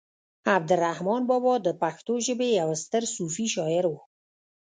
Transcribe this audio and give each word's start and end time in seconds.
عبد 0.57 0.69
الرحمان 0.75 1.21
بابا 1.29 1.53
د 1.65 1.67
پښتو 1.81 2.13
ژبې 2.27 2.49
يو 2.61 2.69
ستر 2.83 3.03
صوفي 3.15 3.45
شاعر 3.55 3.85
و 3.89 3.93